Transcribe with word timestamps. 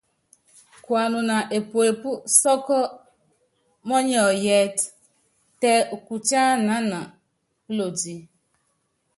Kuanuna 0.85 1.35
epuepú 1.57 2.11
sɔ́kɔ́ 2.39 2.81
mɔniɔyítɛ, 3.87 4.87
tɛ 5.61 5.71
ukutiánan 5.95 6.85
púloti. 7.63 8.15